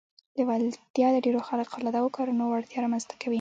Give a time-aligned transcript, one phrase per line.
[0.37, 3.29] لېوالتیا د ډېرو خارق العاده کارونو وړتیا رامنځته کوي